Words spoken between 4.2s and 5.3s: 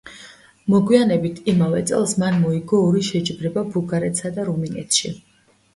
და რუმინეთში.